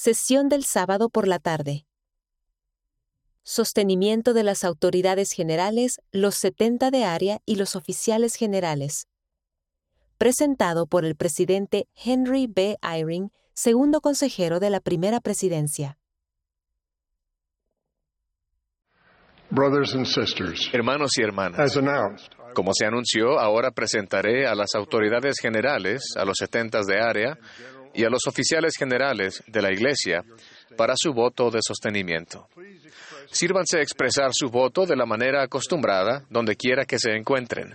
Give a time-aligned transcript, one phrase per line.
[0.00, 1.84] Sesión del sábado por la tarde.
[3.42, 9.08] Sostenimiento de las autoridades generales, los 70 de área y los oficiales generales.
[10.16, 12.78] Presentado por el presidente Henry B.
[12.80, 15.98] Eyring, segundo consejero de la primera presidencia.
[19.50, 24.76] Brothers and sisters, Hermanos y hermanas, as announced, como se anunció, ahora presentaré a las
[24.76, 27.36] autoridades generales, a los setentas de área
[27.98, 30.24] y a los oficiales generales de la Iglesia
[30.76, 32.46] para su voto de sostenimiento.
[33.28, 37.74] Sírvanse a expresar su voto de la manera acostumbrada donde quiera que se encuentren.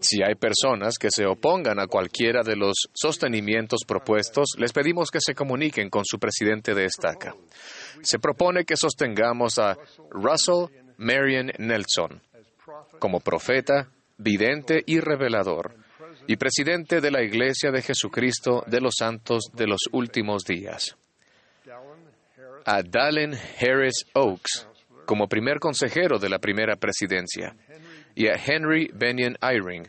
[0.00, 5.20] Si hay personas que se opongan a cualquiera de los sostenimientos propuestos, les pedimos que
[5.20, 7.34] se comuniquen con su presidente de estaca.
[8.02, 9.78] Se propone que sostengamos a
[10.10, 10.66] Russell
[10.98, 12.20] Marion Nelson
[12.98, 15.83] como profeta, vidente y revelador,
[16.26, 20.96] y presidente de la Iglesia de Jesucristo de los Santos de los Últimos Días.
[22.64, 24.66] A Dallin Harris Oaks
[25.04, 27.54] como primer consejero de la primera presidencia
[28.14, 29.88] y a Henry Benyon Eyring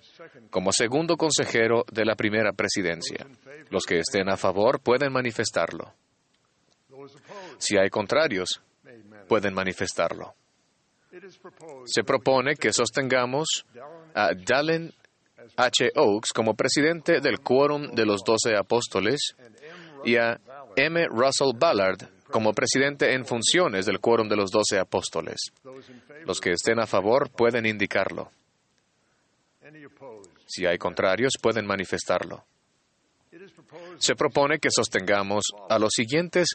[0.49, 3.25] como segundo consejero de la primera presidencia.
[3.69, 5.93] Los que estén a favor pueden manifestarlo.
[7.57, 8.61] Si hay contrarios,
[9.27, 10.33] pueden manifestarlo.
[11.85, 13.65] Se propone que sostengamos
[14.13, 14.93] a Dallin
[15.55, 15.91] H.
[15.95, 19.35] Oaks como presidente del Quórum de los Doce Apóstoles
[20.03, 20.39] y a
[20.75, 21.07] M.
[21.07, 25.37] Russell Ballard como presidente en funciones del Quórum de los Doce Apóstoles.
[26.25, 28.31] Los que estén a favor pueden indicarlo.
[30.45, 32.43] Si hay contrarios, pueden manifestarlo.
[33.97, 36.49] Se propone que sostengamos a los siguientes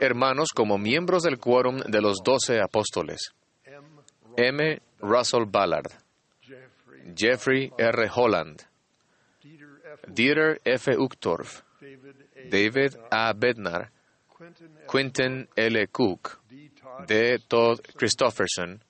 [0.00, 3.32] hermanos como miembros del Quórum de los Doce Apóstoles.
[4.36, 4.80] M.
[5.00, 5.90] Russell Ballard,
[7.14, 8.06] Jeffrey R.
[8.08, 8.64] Holland,
[10.06, 10.88] Dieter F.
[10.96, 11.62] Uchtdorf,
[12.50, 13.32] David A.
[13.32, 13.90] Bednar,
[14.86, 15.86] Quentin L.
[15.92, 16.40] Cook,
[17.06, 17.38] D.
[17.48, 18.80] Todd Christofferson,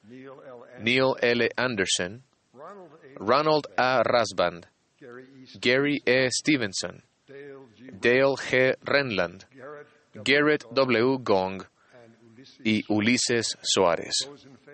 [0.80, 1.48] Neil L.
[1.56, 2.22] Anderson,
[3.16, 4.02] Ronald A.
[4.02, 4.66] Rasband,
[5.60, 6.28] Gary E.
[6.30, 8.74] Stevenson, Dale G.
[8.84, 9.44] Renland,
[10.24, 11.18] Garrett W.
[11.22, 11.62] Gong
[12.64, 14.14] y Ulises Suárez.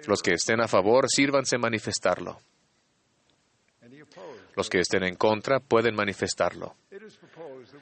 [0.06, 2.38] Los que estén a favor, sírvanse manifestarlo.
[4.56, 6.74] Los que estén en contra pueden manifestarlo.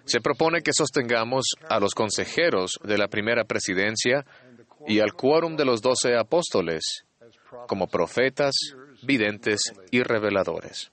[0.05, 4.25] Se propone que sostengamos a los consejeros de la primera presidencia
[4.87, 7.05] y al quórum de los doce apóstoles
[7.69, 8.53] como profetas,
[9.03, 10.91] videntes y reveladores.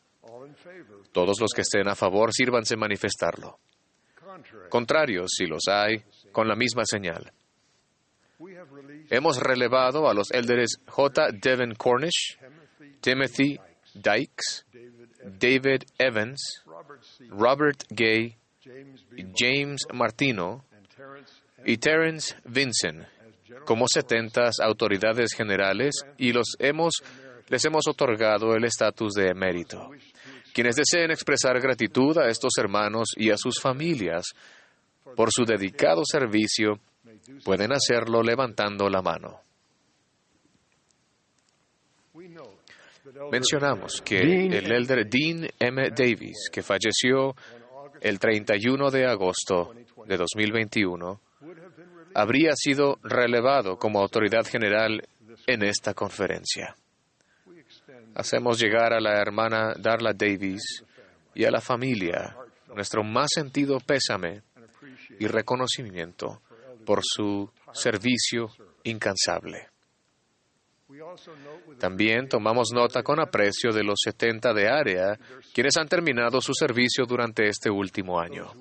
[1.12, 3.60] Todos los que estén a favor, sírvanse manifestarlo.
[4.70, 7.34] Contrarios, si los hay, con la misma señal.
[9.10, 11.32] Hemos relevado a los élderes J.
[11.34, 12.38] Devin Cornish,
[13.02, 13.60] Timothy
[13.94, 14.66] Dykes,
[15.40, 16.64] David Evans,
[17.30, 18.36] Robert Gay,
[19.36, 20.64] James Martino
[21.66, 23.06] y Terence Vincent
[23.66, 26.94] como setentas autoridades generales y los hemos,
[27.48, 29.90] les hemos otorgado el estatus de emérito.
[30.54, 34.26] Quienes deseen expresar gratitud a estos hermanos y a sus familias
[35.16, 36.80] por su dedicado servicio
[37.44, 39.40] pueden hacerlo levantando la mano.
[43.32, 45.90] Mencionamos que el elder Dean M.
[45.90, 47.36] Davis, que falleció
[48.00, 49.74] el 31 de agosto
[50.06, 51.20] de 2021,
[52.14, 55.02] habría sido relevado como autoridad general
[55.48, 56.76] en esta conferencia.
[58.16, 60.84] Hacemos llegar a la hermana Darla Davis
[61.34, 62.36] y a la familia
[62.76, 64.44] nuestro más sentido pésame
[65.20, 66.42] y reconocimiento
[66.86, 68.50] por su servicio
[68.84, 69.71] incansable.
[71.80, 75.20] También tomamos nota con aprecio de los 70 de área,
[75.54, 78.52] quienes han terminado su servicio durante este último año.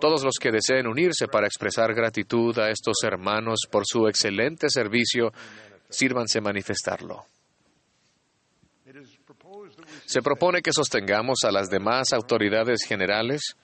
[0.00, 5.32] Todos los que deseen unirse para expresar gratitud a estos hermanos por su excelente servicio,
[5.88, 7.24] sírvanse manifestarlo.
[10.06, 13.56] Se propone que sostengamos a las demás autoridades generales,